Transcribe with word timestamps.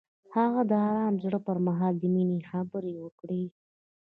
هغه 0.35 0.61
د 0.69 0.71
آرام 0.89 1.13
زړه 1.23 1.39
پر 1.47 1.57
مهال 1.67 1.93
د 1.99 2.03
مینې 2.13 2.39
خبرې 2.51 2.93
وکړې. 3.03 3.43